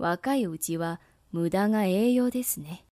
[0.00, 0.98] 若いうちは
[1.30, 2.86] 無駄が栄養ですね。